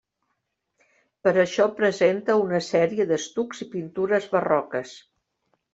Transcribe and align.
Per 1.27 1.33
això 1.43 1.67
presenta 1.81 2.39
una 2.47 2.63
sèrie 2.71 3.09
d'estucs 3.13 3.65
i 3.67 3.71
pintures 3.77 4.31
barroques. 4.37 4.99